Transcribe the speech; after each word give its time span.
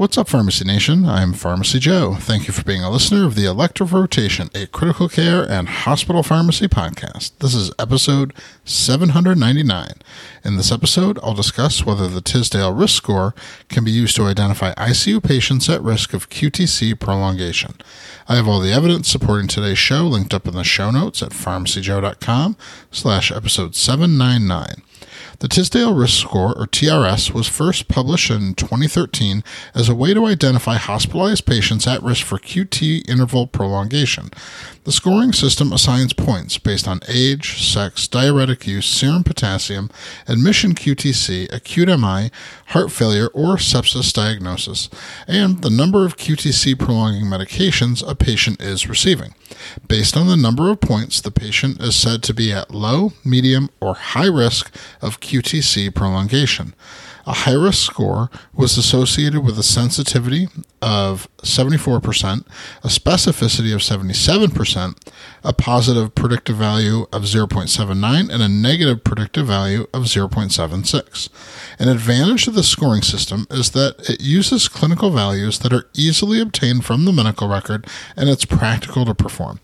What's 0.00 0.16
up, 0.16 0.30
Pharmacy 0.30 0.64
Nation? 0.64 1.04
I'm 1.04 1.34
Pharmacy 1.34 1.78
Joe. 1.78 2.14
Thank 2.18 2.46
you 2.46 2.54
for 2.54 2.64
being 2.64 2.82
a 2.82 2.88
listener 2.88 3.26
of 3.26 3.34
the 3.34 3.44
Elective 3.44 3.92
Rotation, 3.92 4.48
a 4.54 4.66
critical 4.66 5.10
care 5.10 5.42
and 5.42 5.68
hospital 5.68 6.22
pharmacy 6.22 6.68
podcast. 6.68 7.32
This 7.40 7.54
is 7.54 7.70
episode 7.78 8.32
799. 8.64 9.92
In 10.42 10.56
this 10.56 10.72
episode, 10.72 11.18
I'll 11.22 11.34
discuss 11.34 11.84
whether 11.84 12.08
the 12.08 12.22
Tisdale 12.22 12.72
risk 12.72 12.94
score 12.96 13.34
can 13.68 13.84
be 13.84 13.90
used 13.90 14.16
to 14.16 14.24
identify 14.24 14.72
ICU 14.72 15.22
patients 15.22 15.68
at 15.68 15.82
risk 15.82 16.14
of 16.14 16.30
QTC 16.30 16.98
prolongation. 16.98 17.74
I 18.26 18.36
have 18.36 18.48
all 18.48 18.60
the 18.60 18.72
evidence 18.72 19.06
supporting 19.06 19.48
today's 19.48 19.76
show 19.76 20.06
linked 20.06 20.32
up 20.32 20.48
in 20.48 20.54
the 20.54 20.64
show 20.64 20.90
notes 20.90 21.22
at 21.22 21.32
pharmacyjoe.com 21.32 22.56
slash 22.90 23.30
episode 23.30 23.74
799. 23.74 24.82
The 25.40 25.48
Tisdale 25.48 25.94
Risk 25.94 26.20
Score, 26.20 26.52
or 26.54 26.66
TRS, 26.66 27.32
was 27.32 27.48
first 27.48 27.88
published 27.88 28.30
in 28.30 28.52
2013 28.56 29.42
as 29.74 29.88
a 29.88 29.94
way 29.94 30.12
to 30.12 30.26
identify 30.26 30.74
hospitalized 30.74 31.46
patients 31.46 31.86
at 31.86 32.02
risk 32.02 32.26
for 32.26 32.36
QT 32.36 33.08
interval 33.08 33.46
prolongation. 33.46 34.28
The 34.84 34.92
scoring 34.92 35.32
system 35.32 35.72
assigns 35.72 36.12
points 36.12 36.58
based 36.58 36.86
on 36.86 37.00
age, 37.08 37.62
sex, 37.62 38.06
diuretic 38.06 38.66
use, 38.66 38.84
serum 38.84 39.24
potassium, 39.24 39.90
admission 40.28 40.74
QTC, 40.74 41.50
acute 41.50 41.88
MI, 41.88 42.30
heart 42.66 42.92
failure, 42.92 43.28
or 43.28 43.56
sepsis 43.56 44.12
diagnosis, 44.12 44.90
and 45.26 45.62
the 45.62 45.70
number 45.70 46.04
of 46.04 46.18
QTC 46.18 46.78
prolonging 46.78 47.24
medications 47.24 48.06
a 48.06 48.14
patient 48.14 48.60
is 48.60 48.88
receiving. 48.88 49.34
Based 49.88 50.16
on 50.16 50.26
the 50.26 50.36
number 50.36 50.70
of 50.70 50.80
points, 50.80 51.20
the 51.20 51.30
patient 51.30 51.80
is 51.80 51.96
said 51.96 52.22
to 52.24 52.34
be 52.34 52.52
at 52.52 52.74
low, 52.74 53.12
medium, 53.24 53.70
or 53.80 53.94
high 53.94 54.28
risk 54.28 54.74
of 55.00 55.20
QTC 55.20 55.29
prolongation. 55.94 56.74
A 57.26 57.32
high 57.32 57.52
risk 57.52 57.84
score 57.92 58.30
was 58.54 58.76
associated 58.76 59.44
with 59.44 59.58
a 59.58 59.62
sensitivity 59.62 60.48
of 60.82 61.28
74%, 61.38 62.46
a 62.82 62.88
specificity 62.88 63.74
of 63.74 63.80
77%, 63.80 64.96
a 65.44 65.52
positive 65.52 66.14
predictive 66.14 66.56
value 66.56 67.06
of 67.12 67.22
0.79, 67.22 68.30
and 68.30 68.42
a 68.42 68.48
negative 68.48 69.04
predictive 69.04 69.46
value 69.46 69.86
of 69.92 70.04
0.76. 70.04 71.28
An 71.78 71.88
advantage 71.88 72.46
of 72.46 72.54
the 72.54 72.62
scoring 72.62 73.02
system 73.02 73.46
is 73.50 73.70
that 73.70 73.96
it 74.08 74.20
uses 74.20 74.68
clinical 74.68 75.10
values 75.10 75.58
that 75.60 75.72
are 75.72 75.88
easily 75.94 76.40
obtained 76.40 76.84
from 76.84 77.04
the 77.04 77.12
medical 77.12 77.48
record 77.48 77.86
and 78.16 78.28
it's 78.28 78.44
practical 78.44 79.04
to 79.04 79.14
perform. 79.14 79.60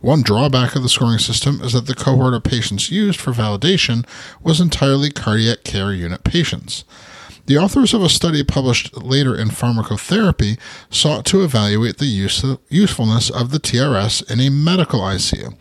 One 0.00 0.22
drawback 0.22 0.76
of 0.76 0.82
the 0.82 0.88
scoring 0.88 1.18
system 1.18 1.60
is 1.62 1.72
that 1.72 1.86
the 1.86 1.94
cohort 1.94 2.34
of 2.34 2.42
patients 2.42 2.90
used 2.90 3.20
for 3.20 3.32
validation 3.32 4.06
was 4.42 4.60
entirely 4.60 5.10
cardiac 5.10 5.64
care 5.64 5.92
unit 5.92 6.24
patients. 6.24 6.84
The 7.50 7.58
authors 7.58 7.92
of 7.92 8.04
a 8.04 8.08
study 8.08 8.44
published 8.44 8.96
later 8.96 9.34
in 9.34 9.48
Pharmacotherapy 9.48 10.56
sought 10.88 11.24
to 11.26 11.42
evaluate 11.42 11.98
the 11.98 12.06
use 12.06 12.44
usefulness 12.68 13.28
of 13.28 13.50
the 13.50 13.58
TRS 13.58 14.30
in 14.30 14.38
a 14.38 14.50
medical 14.50 15.00
ICU. 15.00 15.56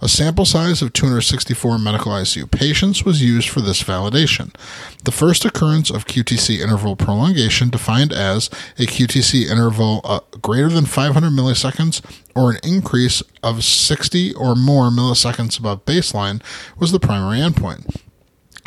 A 0.00 0.08
sample 0.08 0.44
size 0.44 0.82
of 0.82 0.92
264 0.92 1.80
medical 1.80 2.12
ICU 2.12 2.48
patients 2.48 3.04
was 3.04 3.24
used 3.24 3.48
for 3.48 3.60
this 3.60 3.82
validation. 3.82 4.54
The 5.02 5.10
first 5.10 5.44
occurrence 5.44 5.90
of 5.90 6.06
QTC 6.06 6.60
interval 6.60 6.94
prolongation, 6.94 7.70
defined 7.70 8.12
as 8.12 8.48
a 8.78 8.86
QTC 8.86 9.50
interval 9.50 10.00
uh, 10.04 10.20
greater 10.40 10.68
than 10.68 10.86
500 10.86 11.30
milliseconds 11.30 12.02
or 12.36 12.52
an 12.52 12.58
increase 12.62 13.20
of 13.42 13.64
60 13.64 14.32
or 14.34 14.54
more 14.54 14.90
milliseconds 14.90 15.58
above 15.58 15.84
baseline, 15.86 16.40
was 16.78 16.92
the 16.92 17.00
primary 17.00 17.38
endpoint. 17.38 18.01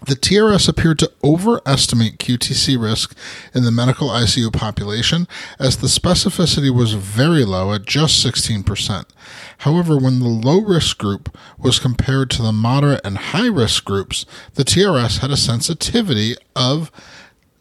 The 0.06 0.16
TRS 0.16 0.70
appeared 0.70 1.00
to 1.00 1.12
overestimate 1.24 2.20
QTC 2.20 2.80
risk 2.80 3.18
in 3.56 3.64
the 3.64 3.72
medical 3.72 4.10
ICU 4.10 4.54
population 4.54 5.28
as 5.58 5.78
the 5.78 5.88
specificity 5.88 6.70
was 6.70 6.94
very 6.94 7.44
low 7.44 7.74
at 7.74 7.86
just 7.86 8.24
16%. 8.24 9.06
However, 9.60 9.98
when 9.98 10.20
the 10.20 10.28
low 10.28 10.62
risk 10.62 11.00
group 11.00 11.36
was 11.58 11.80
compared 11.80 12.30
to 12.32 12.44
the 12.44 12.52
moderate 12.52 13.02
and 13.04 13.18
high 13.18 13.48
risk 13.48 13.84
groups, 13.84 14.28
the 14.54 14.64
TRS 14.64 15.22
had 15.22 15.32
a 15.32 15.38
sensitivity 15.38 16.36
of 16.56 16.92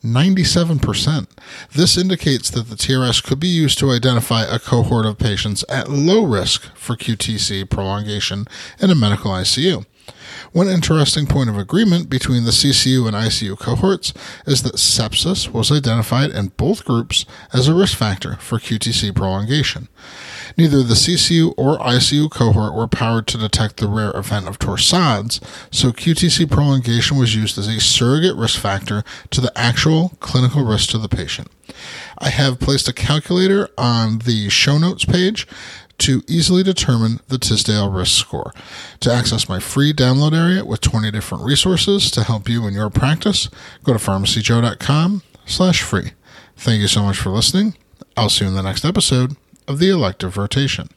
97%. 0.04 1.26
This 1.72 1.96
indicates 1.96 2.50
that 2.50 2.68
the 2.68 2.76
TRS 2.76 3.24
could 3.24 3.40
be 3.40 3.48
used 3.48 3.78
to 3.78 3.90
identify 3.90 4.42
a 4.42 4.58
cohort 4.58 5.06
of 5.06 5.16
patients 5.16 5.64
at 5.70 5.88
low 5.88 6.22
risk 6.26 6.64
for 6.74 6.94
QTC 6.94 7.70
prolongation 7.70 8.46
in 8.78 8.90
a 8.90 8.94
medical 8.94 9.30
ICU. 9.30 9.86
One 10.52 10.68
interesting 10.68 11.26
point 11.26 11.50
of 11.50 11.58
agreement 11.58 12.08
between 12.08 12.44
the 12.44 12.50
CCU 12.50 13.06
and 13.06 13.16
ICU 13.16 13.58
cohorts 13.58 14.14
is 14.46 14.62
that 14.62 14.76
sepsis 14.76 15.52
was 15.52 15.72
identified 15.72 16.30
in 16.30 16.52
both 16.56 16.84
groups 16.84 17.26
as 17.52 17.66
a 17.66 17.74
risk 17.74 17.98
factor 17.98 18.36
for 18.36 18.58
QTC 18.58 19.14
prolongation. 19.14 19.88
Neither 20.56 20.82
the 20.82 20.94
CCU 20.94 21.54
or 21.56 21.78
ICU 21.78 22.30
cohort 22.30 22.74
were 22.74 22.86
powered 22.86 23.26
to 23.28 23.38
detect 23.38 23.78
the 23.78 23.88
rare 23.88 24.16
event 24.16 24.46
of 24.46 24.58
torsades, 24.58 25.40
so 25.72 25.90
QTC 25.90 26.48
prolongation 26.50 27.18
was 27.18 27.34
used 27.34 27.58
as 27.58 27.66
a 27.66 27.80
surrogate 27.80 28.36
risk 28.36 28.60
factor 28.60 29.02
to 29.30 29.40
the 29.40 29.52
actual 29.56 30.12
clinical 30.20 30.64
risk 30.64 30.90
to 30.90 30.98
the 30.98 31.08
patient. 31.08 31.48
I 32.18 32.28
have 32.28 32.60
placed 32.60 32.88
a 32.88 32.92
calculator 32.92 33.68
on 33.76 34.20
the 34.20 34.48
show 34.48 34.78
notes 34.78 35.04
page 35.04 35.46
to 35.98 36.22
easily 36.28 36.62
determine 36.62 37.20
the 37.28 37.38
Tisdale 37.38 37.90
risk 37.90 38.18
score. 38.18 38.52
To 39.00 39.12
access 39.12 39.48
my 39.48 39.60
free 39.60 39.92
download 39.92 40.36
area 40.36 40.64
with 40.64 40.80
20 40.80 41.10
different 41.10 41.44
resources 41.44 42.10
to 42.12 42.22
help 42.24 42.48
you 42.48 42.66
in 42.66 42.74
your 42.74 42.90
practice, 42.90 43.48
go 43.84 43.92
to 43.92 43.98
pharmacyjoe.com 43.98 45.22
slash 45.46 45.82
free. 45.82 46.12
Thank 46.56 46.80
you 46.80 46.88
so 46.88 47.02
much 47.02 47.18
for 47.18 47.30
listening. 47.30 47.74
I'll 48.16 48.28
see 48.28 48.44
you 48.44 48.50
in 48.50 48.56
the 48.56 48.62
next 48.62 48.84
episode 48.84 49.36
of 49.66 49.78
the 49.78 49.90
elective 49.90 50.36
rotation. 50.36 50.88